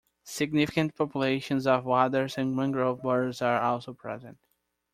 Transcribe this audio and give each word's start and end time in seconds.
Significant 0.23 0.95
populations 0.95 1.67
of 1.67 1.85
waders 1.85 2.35
and 2.35 2.55
mangrove 2.55 3.03
birds 3.03 3.39
are 3.39 3.61
also 3.61 3.93
present. 3.93 4.39